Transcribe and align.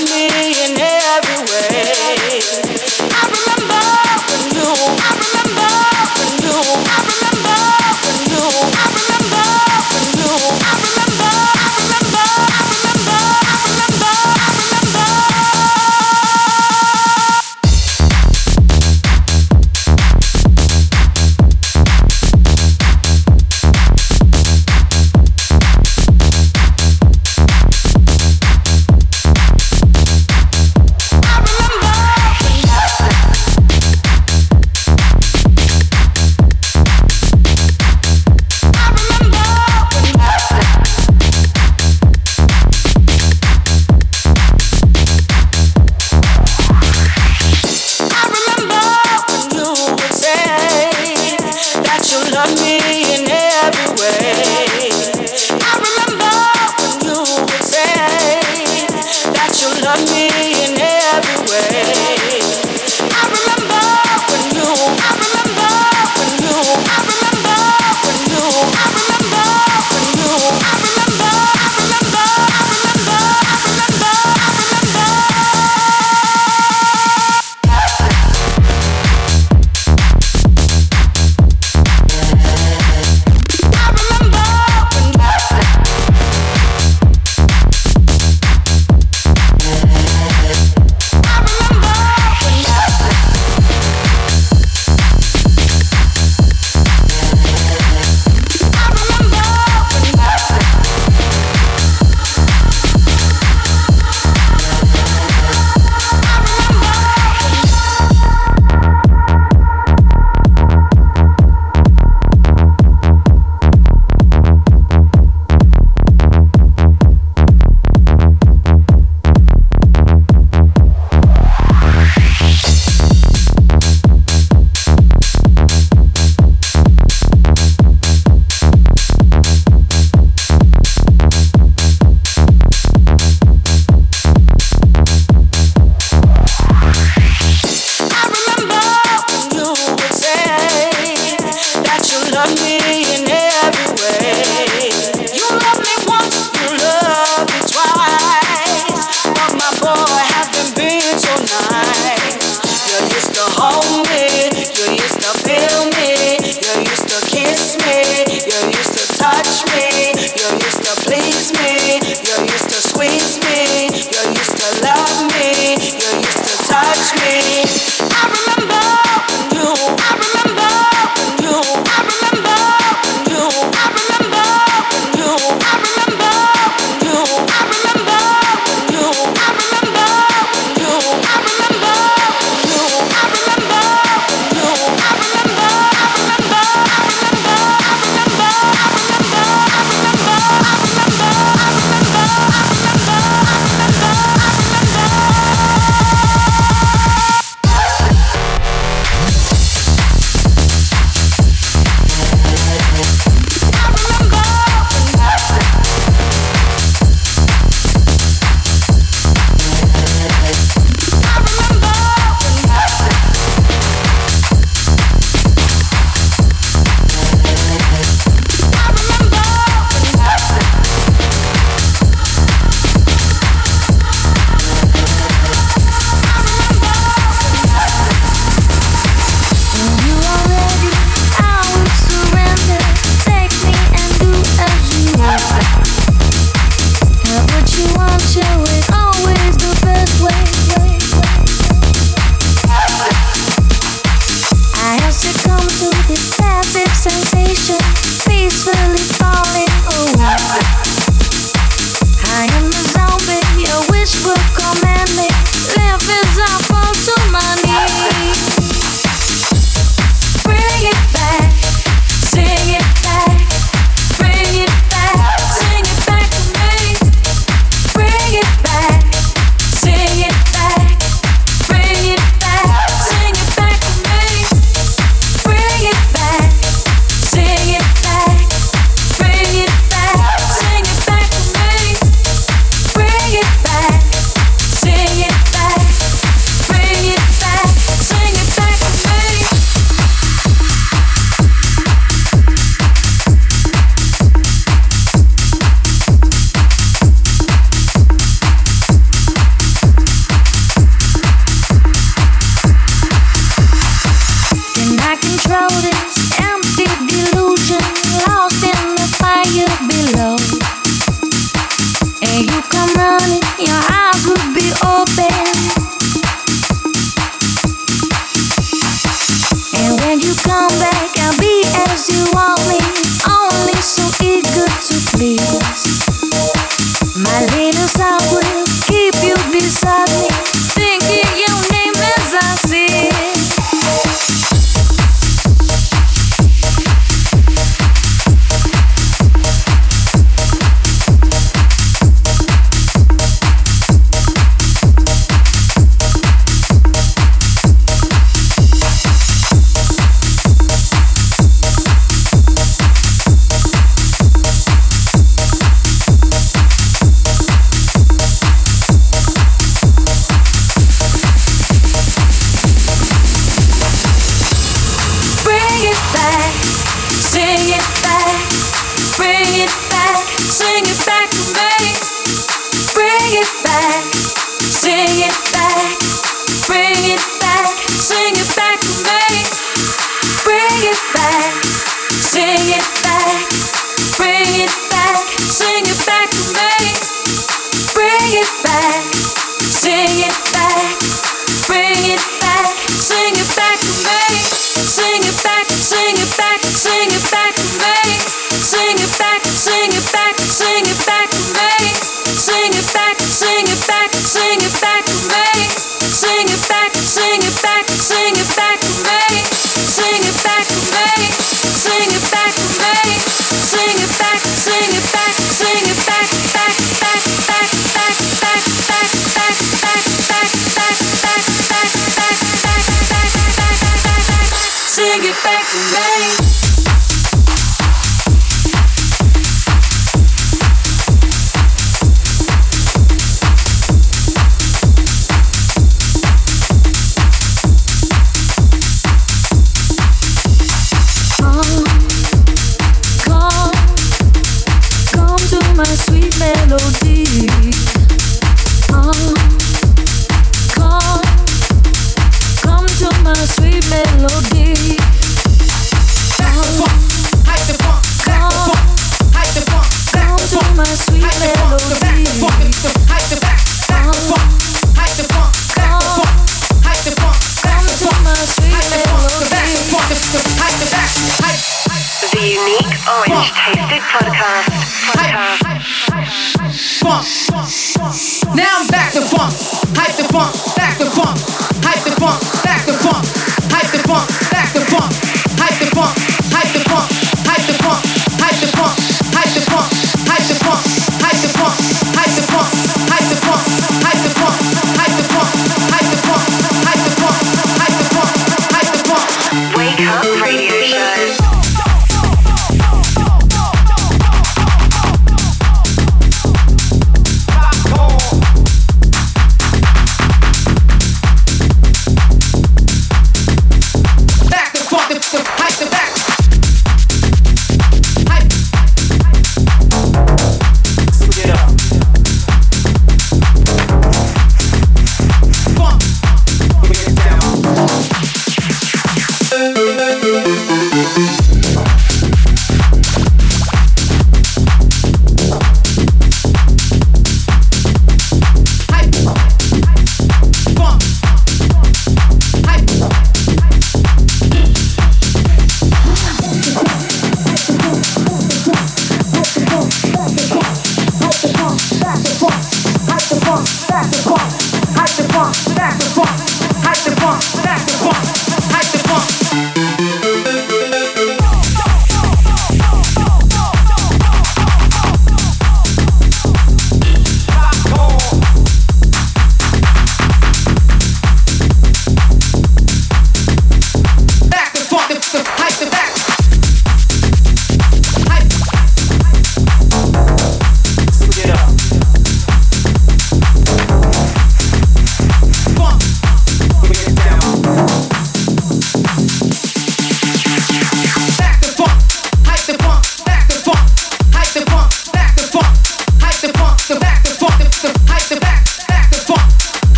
You 0.00 0.06
me 0.06 0.23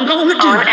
never 0.00 0.64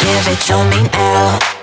Give 0.00 0.28
it 0.28 0.40
to 0.46 0.64
me 0.64 0.82
now. 0.92 1.59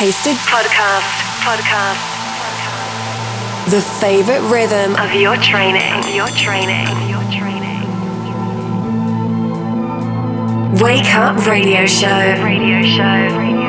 Tasted 0.00 0.36
Podcast. 0.48 1.04
Podcast. 1.44 2.00
The 3.70 3.82
favorite 4.00 4.40
rhythm 4.50 4.96
of 4.96 5.12
your 5.12 5.36
training. 5.36 5.92
Of 5.92 6.14
your 6.14 6.26
training. 6.28 6.88
Of 6.88 7.10
your 7.10 7.22
training. 7.30 7.82
Wake 10.82 11.14
Up 11.14 11.46
Radio 11.46 11.84
Show. 11.84 12.42
Radio 12.42 12.80
Show. 12.80 13.59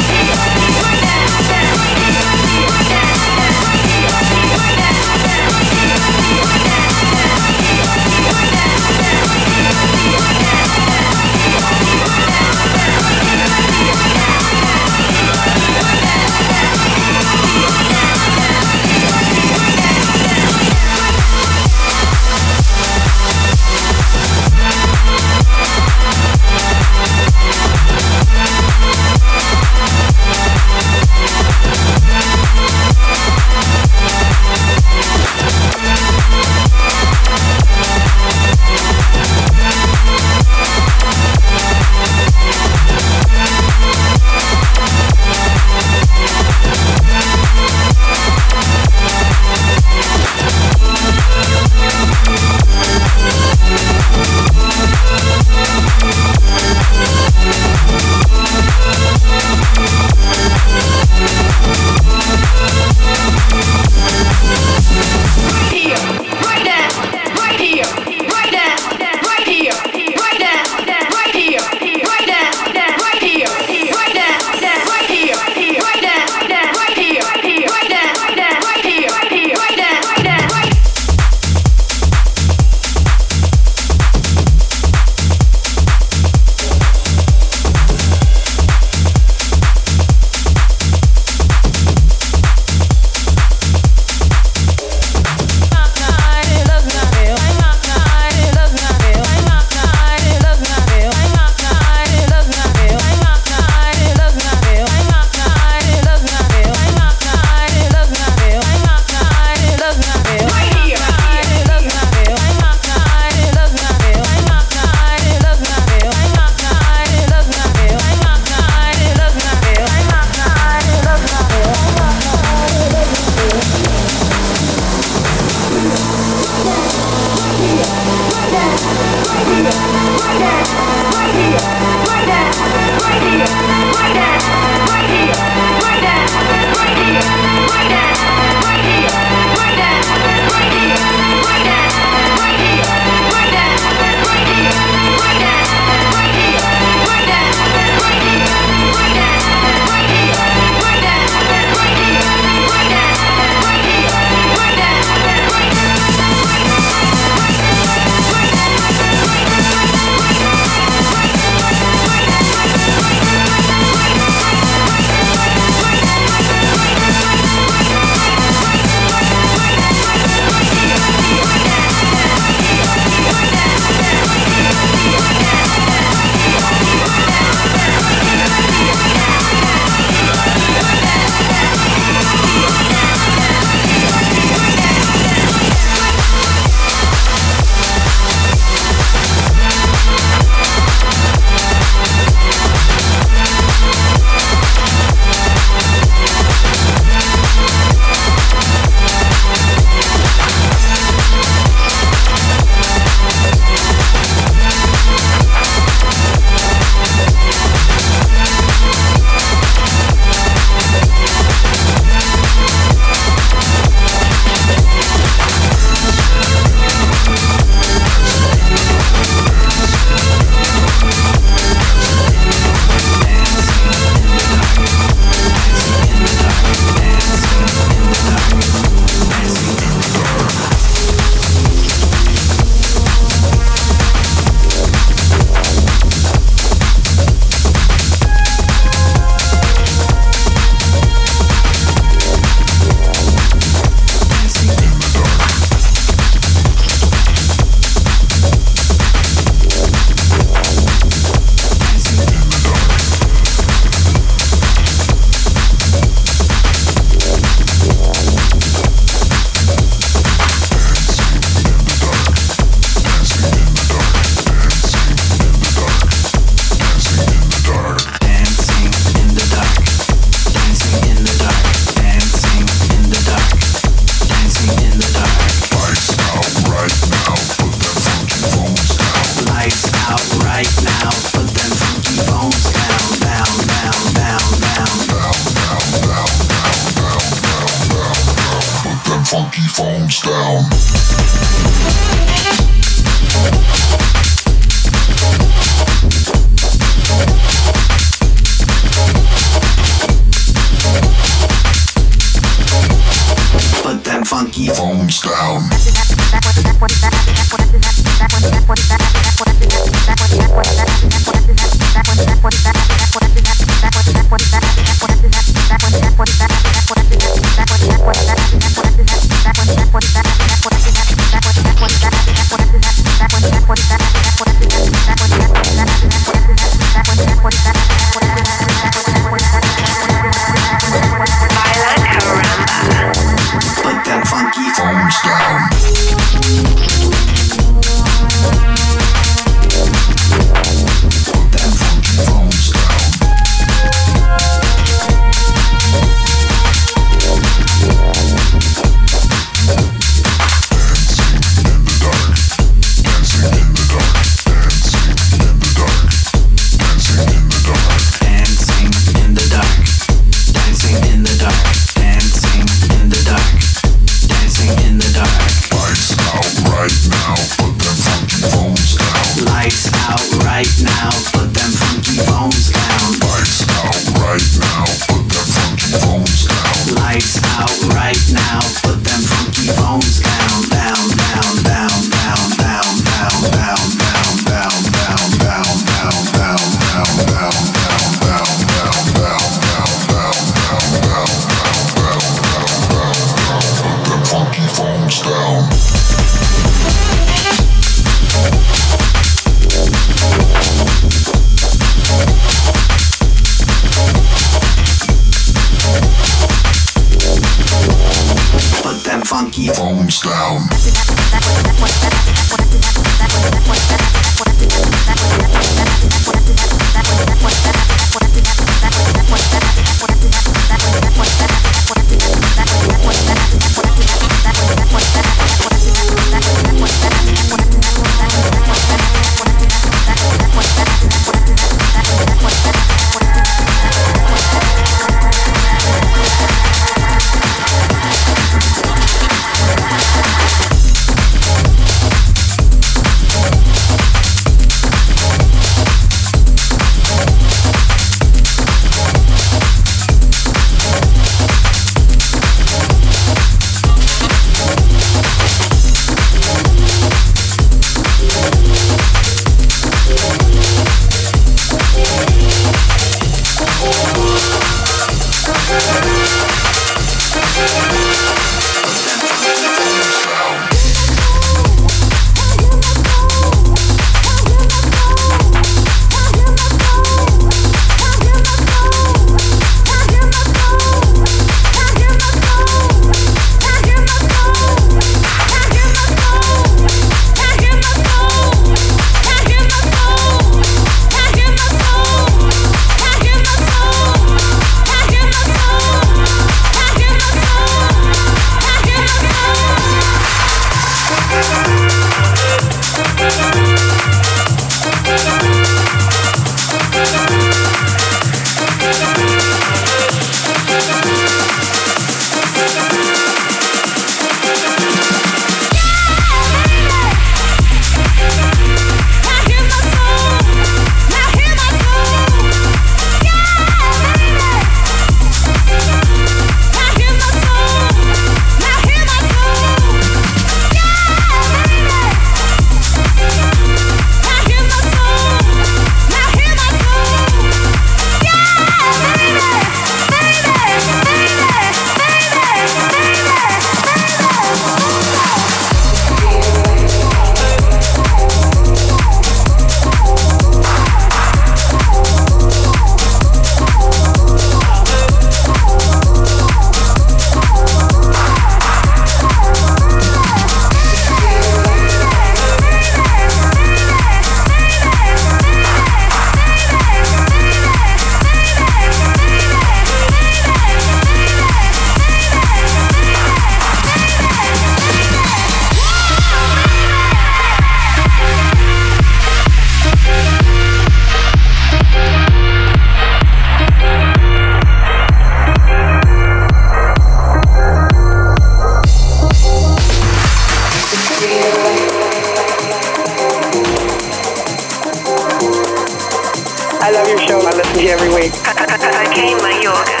listen 597.74 597.86
to 597.86 597.92
every 597.92 598.08
week. 598.14 598.32
Coke 598.32 599.34
Mayorga. 599.42 600.00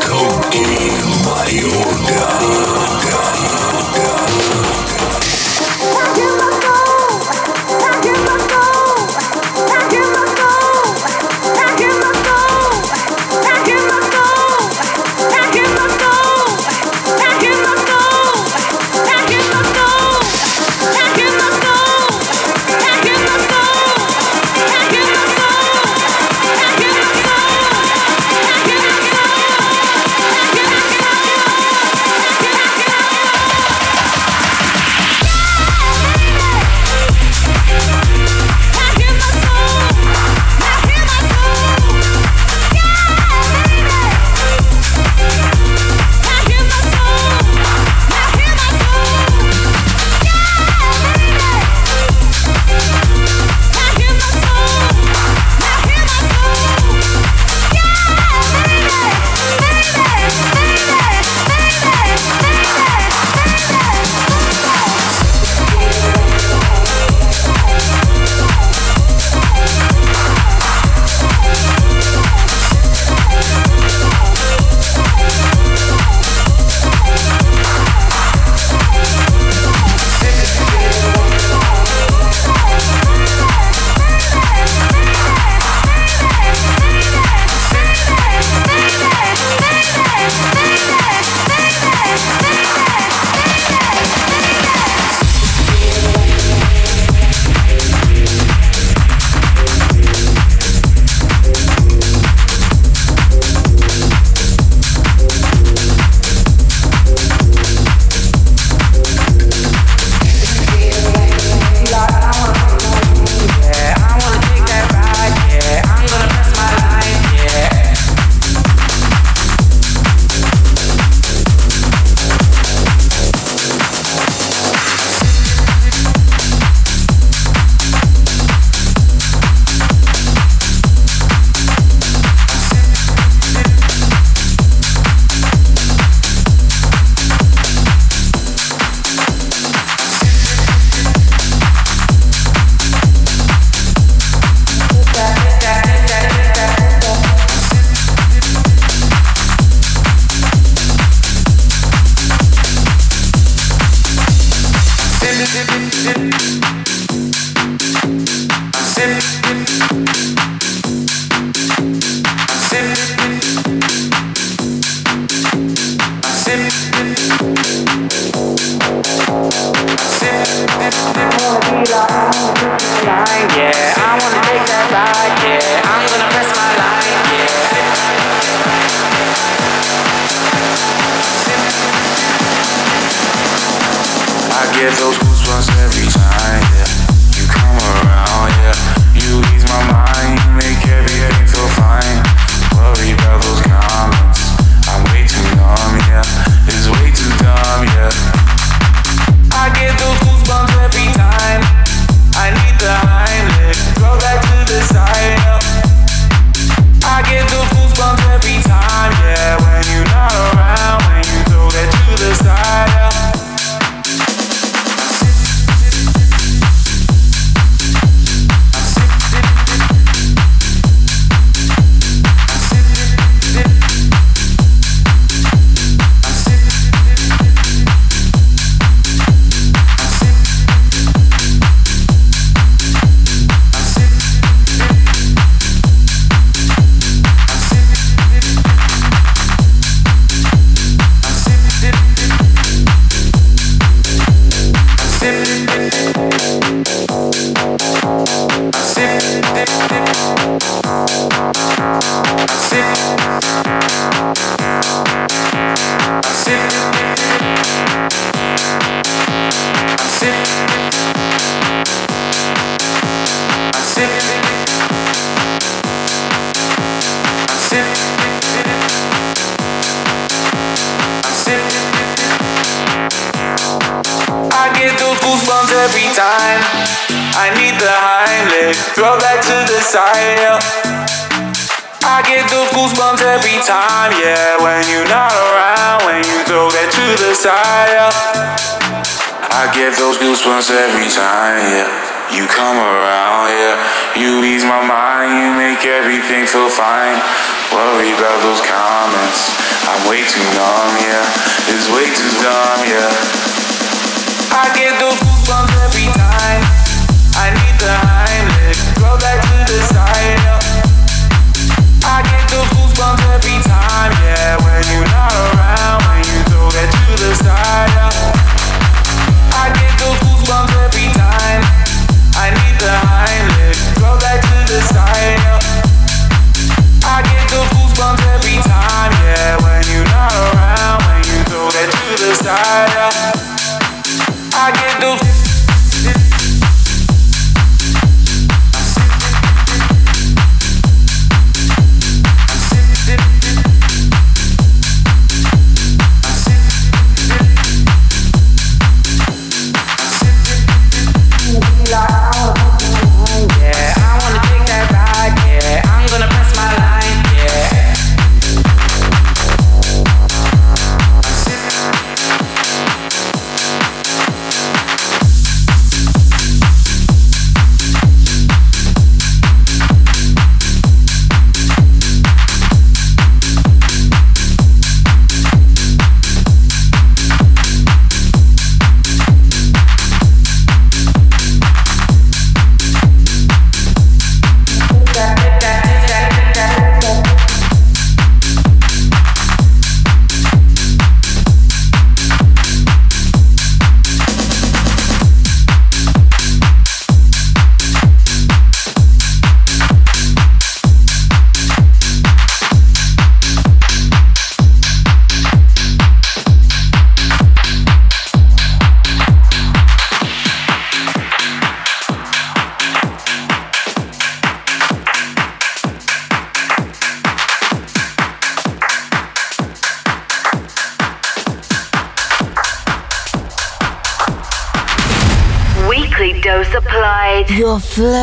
Coke 0.00 0.64
Mayorga. 1.24 2.63